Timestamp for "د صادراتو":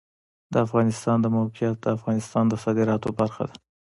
2.49-3.09